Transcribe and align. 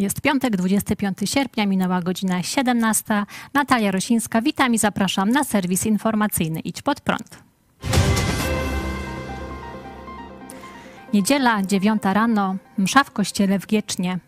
Jest 0.00 0.20
piątek, 0.20 0.56
25 0.56 1.18
sierpnia, 1.24 1.66
minęła 1.66 2.02
godzina 2.02 2.42
17. 2.42 3.24
Natalia 3.54 3.90
Rosińska, 3.90 4.42
witam 4.42 4.74
i 4.74 4.78
zapraszam 4.78 5.30
na 5.30 5.44
serwis 5.44 5.86
informacyjny 5.86 6.60
Idź 6.60 6.82
Pod 6.82 7.00
Prąd. 7.00 7.42
Niedziela, 11.12 11.62
9 11.62 12.02
rano, 12.02 12.56
msza 12.78 13.04
w 13.04 13.10
kościele 13.10 13.58
w 13.58 13.66
Giecznie. 13.66 14.18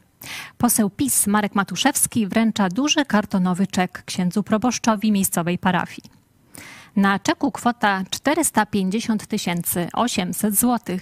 Poseł 0.59 0.91
PiS 0.91 1.27
Marek 1.27 1.55
Matuszewski 1.55 2.27
wręcza 2.27 2.69
duży 2.69 3.05
kartonowy 3.05 3.67
czek 3.67 4.03
księdzu 4.07 4.43
proboszczowi 4.43 5.13
miejscowej 5.13 5.59
parafii. 5.59 6.11
Na 6.97 7.19
czeku 7.19 7.53
kwota 7.53 8.03
450 8.11 9.27
800 9.93 10.55
zł. 10.55 10.99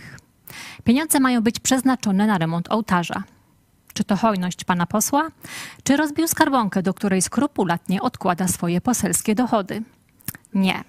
Pieniądze 0.84 1.20
mają 1.20 1.40
być 1.40 1.60
przeznaczone 1.60 2.26
na 2.26 2.38
remont 2.38 2.72
ołtarza. 2.72 3.22
Czy 3.94 4.04
to 4.04 4.16
hojność 4.16 4.64
pana 4.64 4.86
posła? 4.86 5.28
Czy 5.84 5.96
rozbił 5.96 6.28
skarbonkę, 6.28 6.82
do 6.82 6.94
której 6.94 7.22
skrupulatnie 7.22 8.02
odkłada 8.02 8.48
swoje 8.48 8.80
poselskie 8.80 9.34
dochody? 9.34 9.82
Nie. 10.54 10.84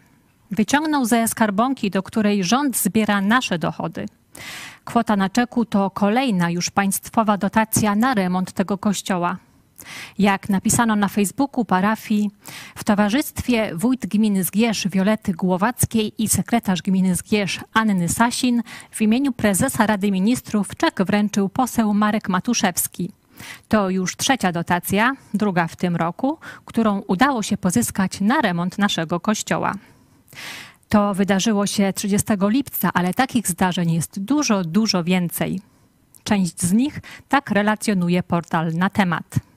Wyciągnął 0.52 1.06
ze 1.06 1.28
skarbonki, 1.28 1.92
do 1.92 2.04
której 2.04 2.44
rząd 2.44 2.78
zbiera 2.78 3.22
nasze 3.22 3.60
dochody. 3.60 4.06
Kwota 4.86 5.16
na 5.16 5.30
czeku 5.30 5.66
to 5.66 5.90
kolejna 5.90 6.50
już 6.50 6.70
państwowa 6.70 7.38
dotacja 7.38 7.96
na 7.96 8.14
remont 8.14 8.52
tego 8.52 8.78
kościoła. 8.78 9.38
Jak 10.20 10.50
napisano 10.50 10.96
na 10.96 11.08
Facebooku 11.08 11.66
parafii, 11.66 12.32
w 12.76 12.84
towarzystwie 12.84 13.72
wójt 13.76 14.06
gminy 14.06 14.44
Zgierz 14.44 14.88
Wiolety 14.88 15.34
Głowackiej 15.34 16.14
i 16.18 16.30
sekretarz 16.30 16.82
gminy 16.82 17.16
Zgierz 17.16 17.60
Anny 17.74 18.10
Sasin 18.10 18.62
w 18.92 19.02
imieniu 19.02 19.32
prezesa 19.32 19.86
Rady 19.86 20.12
Ministrów 20.12 20.68
czek 20.78 21.04
wręczył 21.04 21.50
poseł 21.50 21.94
Marek 21.94 22.30
Matuszewski. 22.30 23.12
To 23.68 23.90
już 23.90 24.16
trzecia 24.16 24.52
dotacja, 24.52 25.14
druga 25.34 25.68
w 25.68 25.76
tym 25.76 25.96
roku, 25.96 26.38
którą 26.66 27.00
udało 27.08 27.44
się 27.44 27.58
pozyskać 27.58 28.22
na 28.22 28.42
remont 28.42 28.78
naszego 28.78 29.20
kościoła. 29.20 29.74
To 30.90 31.14
wydarzyło 31.14 31.68
się 31.68 31.94
30 31.94 32.28
lipca, 32.42 32.90
ale 32.94 33.14
takich 33.14 33.48
zdarzeń 33.48 33.92
jest 33.92 34.20
dużo, 34.20 34.64
dużo 34.64 35.04
więcej. 35.04 35.62
Część 36.24 36.62
z 36.62 36.74
nich 36.74 37.00
tak 37.30 37.52
relacjonuje 37.52 38.24
portal 38.24 38.74
na 38.74 38.90
temat. 38.90 39.51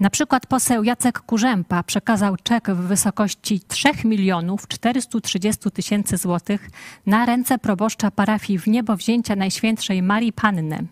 Na 0.00 0.10
przykład 0.10 0.46
poseł 0.46 0.84
Jacek 0.84 1.20
Kurzępa 1.20 1.82
przekazał 1.82 2.36
czek 2.42 2.70
w 2.70 2.76
wysokości 2.76 3.60
3 3.68 3.88
milionów 4.04 4.68
430 4.68 5.70
tysięcy 5.70 6.16
złotych 6.16 6.70
na 7.06 7.26
ręce 7.26 7.58
proboszcza 7.58 8.10
parafii 8.10 8.58
w 8.58 8.66
niebo 8.66 8.96
wzięcia 8.96 9.36
Najświętszej 9.36 10.02
Marii 10.02 10.32
Panny. 10.32 10.86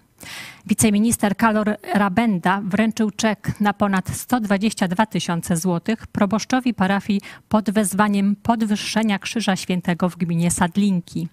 Wiceminister 0.66 1.36
Kalor 1.36 1.76
Rabenda 1.94 2.60
wręczył 2.64 3.10
czek 3.10 3.60
na 3.60 3.72
ponad 3.72 4.08
122 4.16 5.06
tysiące 5.06 5.56
złotych 5.56 6.06
proboszczowi 6.06 6.74
parafii 6.74 7.20
pod 7.48 7.70
wezwaniem 7.70 8.36
podwyższenia 8.42 9.18
Krzyża 9.18 9.56
Świętego 9.56 10.08
w 10.08 10.16
gminie 10.16 10.50
Sadlinki. 10.50 11.28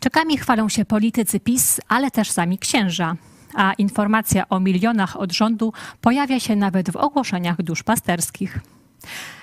Czekami 0.00 0.38
chwalą 0.38 0.68
się 0.68 0.84
politycy 0.84 1.40
PiS, 1.40 1.80
ale 1.88 2.10
też 2.10 2.30
sami 2.30 2.58
księża 2.58 3.16
a 3.54 3.72
informacja 3.72 4.48
o 4.48 4.60
milionach 4.60 5.16
od 5.16 5.32
rządu 5.32 5.72
pojawia 6.00 6.40
się 6.40 6.56
nawet 6.56 6.90
w 6.90 6.96
ogłoszeniach 6.96 7.62
duszpasterskich. 7.62 8.58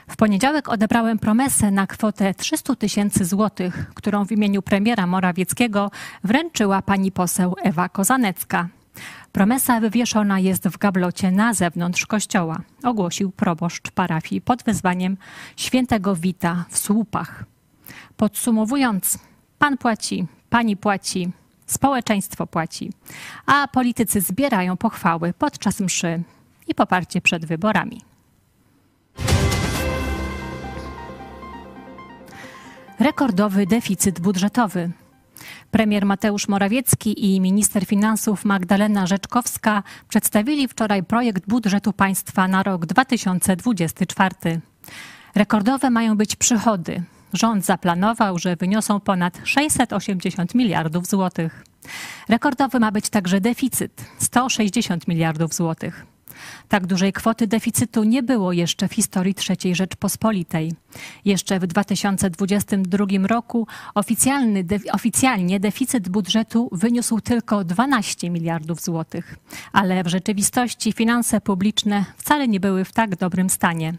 W 0.09 0.15
poniedziałek 0.15 0.69
odebrałem 0.69 1.19
promesę 1.19 1.71
na 1.71 1.87
kwotę 1.87 2.33
300 2.33 2.75
tysięcy 2.75 3.25
złotych, 3.25 3.91
którą 3.95 4.25
w 4.25 4.31
imieniu 4.31 4.61
premiera 4.61 5.07
Morawieckiego 5.07 5.91
wręczyła 6.23 6.81
pani 6.81 7.11
poseł 7.11 7.55
Ewa 7.63 7.89
Kozanecka. 7.89 8.67
Promesa 9.31 9.79
wywieszona 9.79 10.39
jest 10.39 10.67
w 10.67 10.77
gablocie 10.77 11.31
na 11.31 11.53
zewnątrz 11.53 12.05
kościoła, 12.05 12.59
ogłosił 12.83 13.31
proboszcz 13.31 13.91
parafii 13.91 14.41
pod 14.41 14.63
wezwaniem 14.63 15.17
świętego 15.55 16.15
Wita 16.15 16.65
w 16.69 16.77
słupach. 16.77 17.43
Podsumowując, 18.17 19.19
pan 19.59 19.77
płaci, 19.77 20.27
pani 20.49 20.77
płaci, 20.77 21.31
społeczeństwo 21.71 22.47
płaci, 22.47 22.91
a 23.45 23.67
politycy 23.67 24.21
zbierają 24.21 24.77
pochwały 24.77 25.33
podczas 25.33 25.79
mszy 25.79 26.23
i 26.67 26.75
poparcie 26.75 27.21
przed 27.21 27.45
wyborami. 27.45 28.01
Rekordowy 32.99 33.65
deficyt 33.65 34.19
budżetowy. 34.19 34.91
Premier 35.71 36.05
Mateusz 36.05 36.47
Morawiecki 36.47 37.35
i 37.35 37.41
minister 37.41 37.85
finansów 37.85 38.45
Magdalena 38.45 39.07
Rzeczkowska 39.07 39.83
przedstawili 40.09 40.67
wczoraj 40.67 41.03
projekt 41.03 41.47
budżetu 41.47 41.93
państwa 41.93 42.47
na 42.47 42.63
rok 42.63 42.85
2024. 42.85 44.61
Rekordowe 45.35 45.89
mają 45.89 46.17
być 46.17 46.35
przychody 46.35 47.03
Rząd 47.33 47.65
zaplanował, 47.65 48.39
że 48.39 48.55
wyniosą 48.55 48.99
ponad 48.99 49.39
680 49.43 50.55
miliardów 50.55 51.07
złotych. 51.07 51.63
Rekordowy 52.29 52.79
ma 52.79 52.91
być 52.91 53.09
także 53.09 53.41
deficyt 53.41 54.05
160 54.19 55.07
miliardów 55.07 55.53
złotych. 55.53 56.05
Tak 56.67 56.87
dużej 56.87 57.13
kwoty 57.13 57.47
deficytu 57.47 58.03
nie 58.03 58.23
było 58.23 58.53
jeszcze 58.53 58.87
w 58.87 58.93
historii 58.93 59.35
III 59.49 59.75
Rzeczpospolitej. 59.75 60.73
Jeszcze 61.25 61.59
w 61.59 61.67
2022 61.67 63.05
roku 63.27 63.67
oficjalny, 63.95 64.63
de, 64.63 64.79
oficjalnie 64.93 65.59
deficyt 65.59 66.09
budżetu 66.09 66.69
wyniósł 66.71 67.19
tylko 67.21 67.63
12 67.63 68.29
miliardów 68.29 68.81
złotych, 68.81 69.35
ale 69.73 70.03
w 70.03 70.07
rzeczywistości 70.07 70.91
finanse 70.91 71.41
publiczne 71.41 72.05
wcale 72.17 72.47
nie 72.47 72.59
były 72.59 72.85
w 72.85 72.93
tak 72.93 73.15
dobrym 73.15 73.49
stanie. 73.49 73.93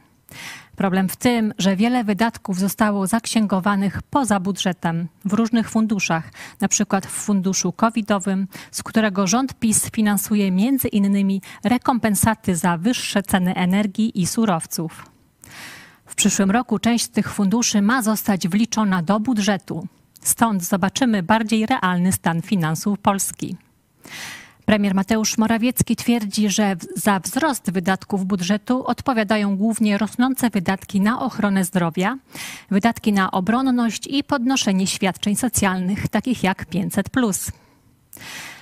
Problem 0.77 1.09
w 1.09 1.17
tym, 1.17 1.55
że 1.59 1.77
wiele 1.77 2.05
wydatków 2.05 2.59
zostało 2.59 3.07
zaksięgowanych 3.07 4.03
poza 4.03 4.41
budżetem 4.41 5.09
w 5.25 5.33
różnych 5.33 5.71
funduszach, 5.71 6.33
przykład 6.69 7.07
w 7.07 7.11
funduszu 7.11 7.73
covidowym, 7.73 8.49
z 8.71 8.83
którego 8.83 9.27
rząd 9.27 9.55
PiS 9.55 9.91
finansuje 9.91 10.51
między 10.51 10.89
innymi 10.89 11.43
rekompensaty 11.65 12.57
za 12.57 12.79
wyższe 12.79 13.23
ceny 13.23 13.55
energii 13.55 14.21
i 14.21 14.27
surowców. 14.27 15.07
W 16.07 16.15
przyszłym 16.15 16.51
roku 16.51 16.79
część 16.79 17.09
tych 17.09 17.33
funduszy 17.33 17.83
ma 17.83 18.03
zostać 18.03 18.49
wliczona 18.49 19.03
do 19.03 19.21
budżetu. 19.21 19.87
Stąd 20.23 20.65
zobaczymy 20.65 21.23
bardziej 21.23 21.67
realny 21.67 22.13
stan 22.13 22.43
finansów 22.43 22.99
Polski. 22.99 23.57
Premier 24.71 24.95
Mateusz 24.95 25.39
Morawiecki 25.39 25.97
twierdzi, 25.97 26.51
że 26.51 26.77
za 26.97 27.21
wzrost 27.21 27.71
wydatków 27.71 28.27
budżetu 28.27 28.87
odpowiadają 28.87 29.57
głównie 29.57 29.99
rosnące 29.99 30.51
wydatki 30.51 31.01
na 31.01 31.21
ochronę 31.21 31.65
zdrowia, 31.65 32.19
wydatki 32.71 33.13
na 33.13 33.31
obronność 33.31 34.07
i 34.07 34.25
podnoszenie 34.25 34.87
świadczeń 34.87 35.37
socjalnych, 35.37 36.09
takich 36.09 36.43
jak 36.43 36.67
500. 36.67 37.09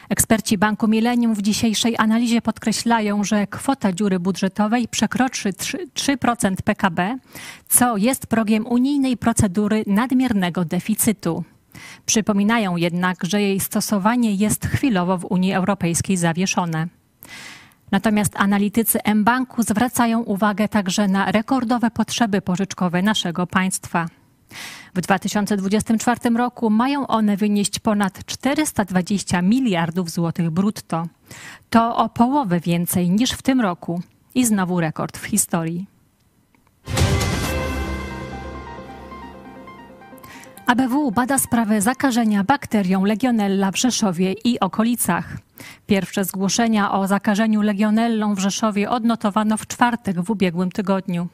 Eksperci 0.09 0.59
Banku 0.59 0.89
Millennium 0.89 1.35
w 1.35 1.43
dzisiejszej 1.43 1.95
analizie 1.99 2.43
podkreślają, 2.43 3.25
że 3.25 3.47
kwota 3.47 3.93
dziury 3.93 4.21
budżetowej 4.21 4.89
przekroczy 4.89 5.53
3% 5.53 6.55
PKB, 6.65 7.19
co 7.69 7.97
jest 7.97 8.27
progiem 8.27 8.67
unijnej 8.67 9.17
procedury 9.17 9.85
nadmiernego 9.87 10.65
deficytu. 10.65 11.45
Przypominają 12.07 12.77
jednak, 12.77 13.25
że 13.25 13.43
jej 13.43 13.61
stosowanie 13.61 14.35
jest 14.35 14.67
chwilowo 14.67 15.19
w 15.19 15.25
Unii 15.25 15.53
Europejskiej 15.53 16.17
zawieszone. 16.17 16.87
Natomiast 17.91 18.37
analitycy 18.37 19.03
M-Banku 19.03 19.63
zwracają 19.63 20.21
uwagę 20.21 20.69
także 20.69 21.09
na 21.09 21.33
rekordowe 21.33 21.91
potrzeby 21.91 22.41
pożyczkowe 22.41 23.03
naszego 23.03 23.47
państwa. 23.47 24.07
W 24.95 25.01
2024 25.01 26.31
roku 26.37 26.71
mają 26.71 27.07
one 27.07 27.37
wynieść 27.37 27.79
ponad 27.79 28.25
420 28.27 29.43
miliardów 29.43 30.11
złotych 30.11 30.51
brutto. 30.51 31.07
To 31.71 31.97
o 31.97 32.09
połowę 32.09 32.61
więcej 32.61 33.11
niż 33.11 33.31
w 33.31 33.43
tym 33.43 33.61
roku 33.61 34.03
i 34.35 34.45
znowu 34.47 34.81
rekord 34.81 35.19
w 35.19 35.25
historii. 35.25 35.87
ABW 40.69 41.11
bada 41.11 41.39
sprawę 41.39 41.81
zakażenia 41.81 42.45
bakterią 42.45 43.05
Legionella 43.05 43.71
w 43.71 43.77
Rzeszowie 43.77 44.33
i 44.33 44.61
okolicach. 44.61 45.37
Pierwsze 45.87 46.25
zgłoszenia 46.25 46.93
o 46.93 47.07
zakażeniu 47.07 47.63
legionellą 47.63 48.35
w 48.35 48.39
Rzeszowie 48.39 48.91
odnotowano 48.91 49.57
w 49.57 49.67
czwartek 49.67 50.21
w 50.21 50.31
ubiegłym 50.31 50.71
tygodniu. 50.71 51.29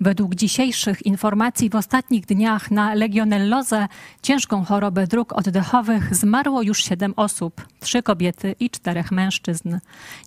Według 0.00 0.34
dzisiejszych 0.34 1.06
informacji 1.06 1.70
w 1.70 1.74
ostatnich 1.74 2.26
dniach 2.26 2.70
na 2.70 2.94
legionellozę, 2.94 3.88
ciężką 4.22 4.64
chorobę 4.64 5.06
dróg 5.06 5.32
oddechowych, 5.32 6.14
zmarło 6.14 6.62
już 6.62 6.84
siedem 6.84 7.14
osób, 7.16 7.68
trzy 7.80 8.02
kobiety 8.02 8.54
i 8.60 8.70
czterech 8.70 9.12
mężczyzn. 9.12 9.78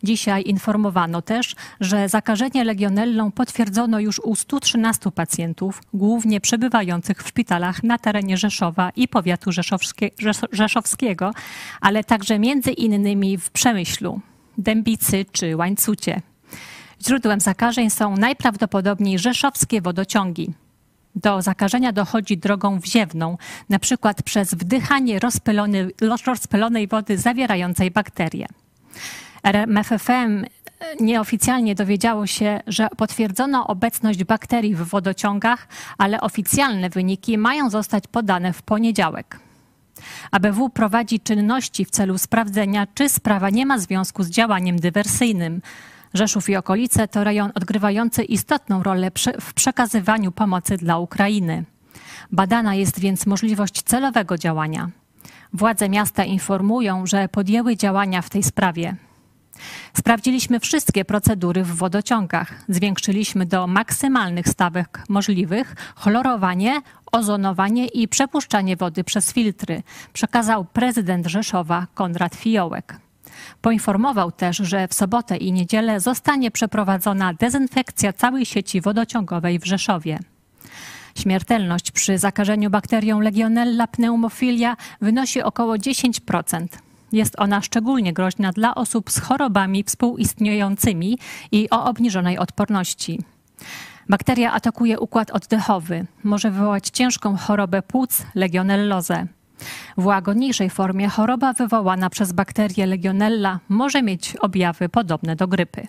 Dzisiaj 0.04 0.44
informowano 0.46 1.22
też, 1.22 1.56
że 1.80 2.10
zakażenie 2.10 2.64
legionellą 2.64 3.32
potwierdzono 3.32 4.00
już 4.00 4.20
u 4.20 4.36
113 4.36 5.12
pacjentów, 5.12 5.82
głównie 5.94 6.42
przebywających 6.42 7.24
w 7.24 7.28
szpitalach 7.28 7.84
na 7.84 7.98
terenie 7.98 8.38
Rzeszowa 8.38 8.92
i 8.96 9.08
powiatu 9.08 9.52
rzeszowskiego, 10.52 11.32
ale 11.82 12.04
także 12.04 12.40
między 12.40 12.72
innymi 12.72 13.38
w 13.38 13.50
Przemyślu. 13.50 14.22
Dębicy 14.58 15.26
czy 15.32 15.56
Łańcucie. 15.56 16.22
Źródłem 17.08 17.40
zakażeń 17.40 17.90
są 17.90 18.18
najprawdopodobniej 18.18 19.20
rzeszowskie 19.20 19.82
wodociągi. 19.82 20.54
Do 21.16 21.42
zakażenia 21.42 21.92
dochodzi 21.92 22.38
drogą 22.38 22.80
wziewną, 22.80 23.38
przykład 23.80 24.24
przez 24.24 24.54
wdychanie 24.54 25.20
rozpylonej 26.22 26.88
wody 26.88 27.18
zawierającej 27.18 27.92
bakterie. 27.92 28.46
RMFFM 29.44 30.46
nieoficjalnie 31.00 31.76
dowiedziało 31.76 32.28
się, 32.28 32.60
że 32.68 32.88
potwierdzono 32.98 33.68
obecność 33.68 34.24
bakterii 34.24 34.76
w 34.76 34.84
wodociągach, 34.84 35.68
ale 35.98 36.22
oficjalne 36.22 36.90
wyniki 36.90 37.38
mają 37.38 37.70
zostać 37.70 38.04
podane 38.08 38.54
w 38.54 38.62
poniedziałek. 38.62 39.40
ABW 40.32 40.70
prowadzi 40.70 41.20
czynności 41.20 41.86
w 41.86 41.92
celu 41.92 42.18
sprawdzenia, 42.18 42.88
czy 42.94 43.10
sprawa 43.10 43.50
nie 43.50 43.66
ma 43.66 43.80
związku 43.80 44.24
z 44.24 44.30
działaniem 44.30 44.80
dywersyjnym. 44.80 45.62
Rzeszów 46.14 46.50
i 46.50 46.56
okolice 46.56 47.08
to 47.08 47.24
rejon 47.24 47.52
odgrywający 47.56 48.24
istotną 48.24 48.84
rolę 48.84 49.12
w 49.42 49.54
przekazywaniu 49.54 50.32
pomocy 50.32 50.78
dla 50.78 50.98
Ukrainy. 50.98 51.64
Badana 52.32 52.76
jest 52.76 53.00
więc 53.00 53.26
możliwość 53.26 53.82
celowego 53.82 54.38
działania. 54.38 54.90
Władze 55.54 55.90
miasta 55.90 56.24
informują, 56.24 57.06
że 57.06 57.30
podjęły 57.30 57.78
działania 57.78 58.22
w 58.22 58.30
tej 58.30 58.44
sprawie. 58.44 58.96
Sprawdziliśmy 59.94 60.60
wszystkie 60.60 61.06
procedury 61.06 61.64
w 61.64 61.76
wodociągach. 61.76 62.64
Zwiększyliśmy 62.70 63.46
do 63.46 63.68
maksymalnych 63.68 64.48
stawek 64.48 65.04
możliwych 65.10 65.76
chlorowanie, 65.96 66.82
ozonowanie 67.12 67.88
i 67.88 68.08
przepuszczanie 68.08 68.76
wody 68.78 69.04
przez 69.04 69.34
filtry, 69.34 69.84
przekazał 70.14 70.66
prezydent 70.66 71.28
Rzeszowa 71.28 71.88
Konrad 71.94 72.36
Fiołek. 72.36 73.09
Poinformował 73.62 74.32
też, 74.32 74.58
że 74.58 74.88
w 74.88 74.94
sobotę 74.94 75.38
i 75.38 75.52
niedzielę 75.52 76.00
zostanie 76.00 76.52
przeprowadzona 76.52 77.34
dezynfekcja 77.34 78.14
całej 78.14 78.46
sieci 78.46 78.82
wodociągowej 78.82 79.60
w 79.60 79.66
Rzeszowie. 79.66 80.20
Śmiertelność 81.16 81.92
przy 81.92 82.18
zakażeniu 82.18 82.70
bakterią 82.70 83.20
Legionella 83.20 83.88
pneumofilia 83.88 84.78
wynosi 85.02 85.42
około 85.42 85.76
10%. 85.76 86.68
Jest 87.12 87.36
ona 87.38 87.62
szczególnie 87.62 88.14
groźna 88.14 88.52
dla 88.52 88.76
osób 88.76 89.12
z 89.12 89.20
chorobami 89.20 89.84
współistniejącymi 89.84 91.18
i 91.52 91.70
o 91.70 91.86
obniżonej 91.86 92.38
odporności. 92.38 93.20
Bakteria 94.10 94.52
atakuje 94.52 95.00
układ 95.00 95.32
oddechowy, 95.32 96.06
może 96.24 96.52
wywołać 96.52 96.90
ciężką 96.90 97.38
chorobę 97.38 97.82
płuc, 97.82 98.26
legionellozę. 98.36 99.28
W 99.98 100.06
łagodniejszej 100.06 100.70
formie 100.70 101.10
choroba 101.10 101.54
wywołana 101.54 102.10
przez 102.10 102.32
bakterię 102.32 102.86
Legionella 102.86 103.60
może 103.70 104.04
mieć 104.04 104.36
objawy 104.36 104.90
podobne 104.90 105.36
do 105.36 105.48
grypy. 105.48 105.88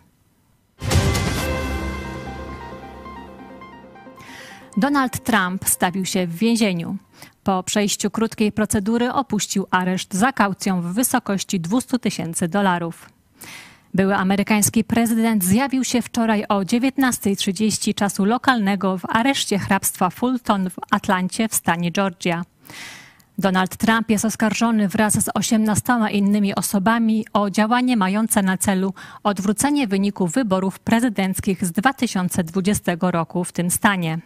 Donald 4.76 5.25
Trump 5.25 5.69
stawił 5.69 6.05
się 6.05 6.26
w 6.26 6.37
więzieniu. 6.37 6.96
Po 7.44 7.62
przejściu 7.62 8.11
krótkiej 8.11 8.52
procedury 8.52 9.12
opuścił 9.12 9.67
areszt 9.70 10.14
za 10.14 10.32
kaucją 10.32 10.82
w 10.82 10.84
wysokości 10.84 11.61
200 11.61 11.99
tysięcy 11.99 12.49
dolarów. 12.49 13.11
Były 13.94 14.17
amerykański 14.17 14.84
prezydent 14.84 15.44
zjawił 15.44 15.84
się 15.84 16.02
wczoraj 16.02 16.44
o 16.49 16.61
19.30 16.61 17.94
czasu 17.94 18.25
lokalnego 18.25 18.99
w 18.99 19.02
areszcie 19.08 19.58
hrabstwa 19.58 20.11
Fulton 20.11 20.70
w 20.70 20.76
Atlancie 20.90 21.49
w 21.49 21.55
stanie 21.55 21.93
Georgia. 21.93 22.43
Donald 23.40 23.76
Trump 23.76 24.10
jest 24.10 24.25
oskarżony 24.25 24.88
wraz 24.88 25.14
z 25.14 25.28
18 25.34 25.92
innymi 26.12 26.54
osobami 26.54 27.26
o 27.32 27.50
działanie 27.50 27.96
mające 27.96 28.42
na 28.42 28.58
celu 28.58 28.94
odwrócenie 29.22 29.87
wyniku 29.87 30.26
wyborów 30.26 30.78
prezydenckich 30.78 31.64
z 31.64 31.72
2020 31.72 32.92
roku 33.00 33.44
w 33.44 33.52
tym 33.52 33.70
stanie. 33.70 34.19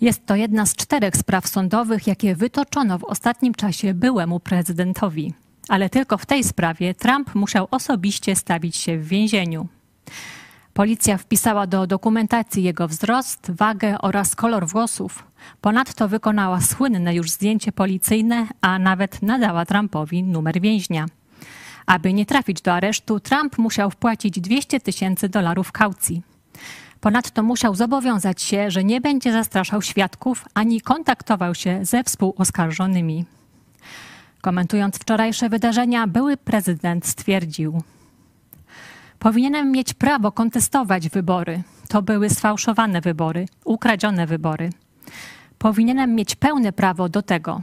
Jest 0.00 0.26
to 0.26 0.36
jedna 0.36 0.66
z 0.66 0.76
czterech 0.76 1.16
spraw 1.16 1.48
sądowych, 1.48 2.06
jakie 2.06 2.36
wytoczono 2.36 2.98
w 2.98 3.04
ostatnim 3.04 3.54
czasie 3.54 3.94
byłemu 3.94 4.40
prezydentowi. 4.40 5.34
Ale 5.68 5.90
tylko 5.90 6.18
w 6.18 6.26
tej 6.26 6.44
sprawie 6.44 6.94
Trump 6.94 7.34
musiał 7.34 7.68
osobiście 7.70 8.36
stawić 8.36 8.76
się 8.76 8.98
w 8.98 9.08
więzieniu. 9.08 9.66
Policja 10.74 11.18
wpisała 11.18 11.66
do 11.66 11.86
dokumentacji 11.86 12.62
jego 12.62 12.88
wzrost, 12.88 13.50
wagę 13.50 13.98
oraz 13.98 14.36
kolor 14.36 14.68
włosów. 14.68 15.31
Ponadto 15.60 16.08
wykonała 16.08 16.60
słynne 16.60 17.14
już 17.14 17.30
zdjęcie 17.30 17.72
policyjne, 17.72 18.46
a 18.60 18.78
nawet 18.78 19.22
nadała 19.22 19.66
Trumpowi 19.66 20.22
numer 20.22 20.60
więźnia. 20.60 21.06
Aby 21.86 22.12
nie 22.12 22.26
trafić 22.26 22.60
do 22.60 22.72
aresztu, 22.72 23.20
Trump 23.20 23.58
musiał 23.58 23.90
wpłacić 23.90 24.40
200 24.40 24.80
tysięcy 24.80 25.28
dolarów 25.28 25.72
kaucji. 25.72 26.22
Ponadto 27.00 27.42
musiał 27.42 27.74
zobowiązać 27.74 28.42
się, 28.42 28.70
że 28.70 28.84
nie 28.84 29.00
będzie 29.00 29.32
zastraszał 29.32 29.82
świadków 29.82 30.44
ani 30.54 30.80
kontaktował 30.80 31.54
się 31.54 31.84
ze 31.84 32.04
współoskarżonymi. 32.04 33.24
Komentując 34.40 34.96
wczorajsze 34.96 35.48
wydarzenia, 35.48 36.06
były 36.06 36.36
prezydent 36.36 37.06
stwierdził: 37.06 37.82
Powinienem 39.18 39.70
mieć 39.70 39.94
prawo 39.94 40.32
kontestować 40.32 41.08
wybory. 41.08 41.62
To 41.88 42.02
były 42.02 42.30
sfałszowane 42.30 43.00
wybory, 43.00 43.46
ukradzione 43.64 44.26
wybory. 44.26 44.70
Powinienem 45.58 46.14
mieć 46.14 46.34
pełne 46.34 46.72
prawo 46.72 47.08
do 47.08 47.22
tego. 47.22 47.62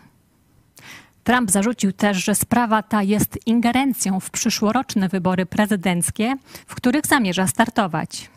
Trump 1.23 1.51
zarzucił 1.51 1.93
też, 1.93 2.25
że 2.25 2.35
sprawa 2.35 2.83
ta 2.83 3.03
jest 3.03 3.47
ingerencją 3.47 4.19
w 4.19 4.29
przyszłoroczne 4.29 5.09
wybory 5.09 5.45
prezydenckie, 5.45 6.35
w 6.67 6.75
których 6.75 7.05
zamierza 7.07 7.47
startować. 7.47 8.29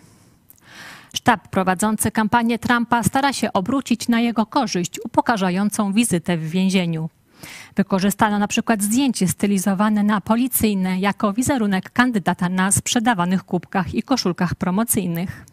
Sztab 1.14 1.49
prowadzący 1.49 2.10
kampanię 2.10 2.58
Trumpa 2.58 3.02
stara 3.02 3.32
się 3.32 3.52
obrócić 3.52 4.08
na 4.08 4.20
jego 4.20 4.46
korzyść 4.46 5.00
upokarzającą 5.05 5.93
wizytę 5.93 6.36
w 6.36 6.50
więzieniu. 6.50 7.08
Wykorzystano 7.77 8.38
na 8.38 8.48
przykład 8.48 8.82
zdjęcie 8.82 9.29
stylizowane 9.29 10.03
na 10.03 10.20
policyjne 10.20 11.00
jako 11.00 11.32
wizerunek 11.32 11.91
kandydata 11.91 12.48
na 12.48 12.72
sprzedawanych 12.72 13.44
kubkach 13.44 13.94
i 13.94 14.03
koszulkach 14.03 14.55
promocyjnych. 14.55 15.46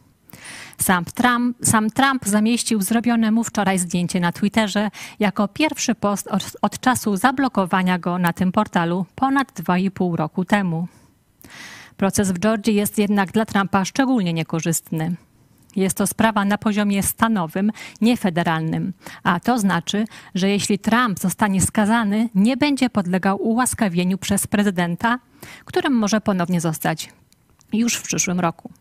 Sam 0.81 1.05
Trump, 1.05 1.57
sam 1.63 1.89
Trump 1.89 2.25
zamieścił 2.25 2.81
zrobione 2.81 3.31
mu 3.31 3.43
wczoraj 3.43 3.79
zdjęcie 3.79 4.19
na 4.19 4.31
Twitterze 4.31 4.89
jako 5.19 5.47
pierwszy 5.47 5.95
post 5.95 6.27
od, 6.27 6.43
od 6.61 6.79
czasu 6.79 7.17
zablokowania 7.17 7.99
go 7.99 8.17
na 8.17 8.33
tym 8.33 8.51
portalu 8.51 9.05
ponad 9.15 9.51
2,5 9.51 10.15
roku 10.15 10.45
temu. 10.45 10.87
Proces 11.97 12.31
w 12.31 12.39
Georgii 12.39 12.75
jest 12.75 12.97
jednak 12.97 13.31
dla 13.31 13.45
Trumpa 13.45 13.85
szczególnie 13.85 14.33
niekorzystny. 14.33 15.15
Jest 15.75 15.97
to 15.97 16.07
sprawa 16.07 16.45
na 16.45 16.57
poziomie 16.57 17.03
stanowym, 17.03 17.71
nie 18.01 18.17
federalnym. 18.17 18.93
A 19.23 19.39
to 19.39 19.59
znaczy, 19.59 20.05
że 20.35 20.49
jeśli 20.49 20.79
Trump 20.79 21.19
zostanie 21.19 21.61
skazany, 21.61 22.29
nie 22.35 22.57
będzie 22.57 22.89
podlegał 22.89 23.41
ułaskawieniu 23.41 24.17
przez 24.17 24.47
prezydenta, 24.47 25.19
którym 25.65 25.93
może 25.93 26.21
ponownie 26.21 26.61
zostać 26.61 27.09
już 27.73 27.95
w 27.95 28.03
przyszłym 28.03 28.39
roku. 28.39 28.71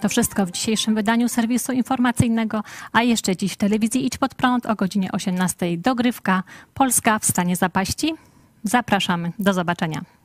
To 0.00 0.08
wszystko 0.08 0.46
w 0.46 0.50
dzisiejszym 0.50 0.94
wydaniu 0.94 1.28
serwisu 1.28 1.72
informacyjnego, 1.72 2.62
a 2.92 3.02
jeszcze 3.02 3.36
dziś 3.36 3.52
w 3.52 3.56
telewizji 3.56 4.06
Idź 4.06 4.18
Pod 4.18 4.34
Prąd 4.34 4.66
o 4.66 4.74
godzinie 4.74 5.12
18 5.12 5.78
dogrywka 5.78 6.42
Polska 6.74 7.18
w 7.18 7.24
stanie 7.24 7.56
zapaści. 7.56 8.14
Zapraszamy. 8.64 9.32
Do 9.38 9.52
zobaczenia. 9.52 10.17